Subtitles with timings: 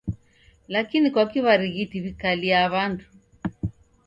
[0.73, 3.05] Lakini kwaki w'arighiti w'ikalia w'andu.